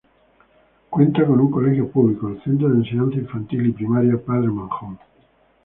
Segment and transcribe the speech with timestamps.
[0.89, 4.97] Cuenta con un colegio público, el Centro de Enseñanza Infantil y Primaria Padre Manjón.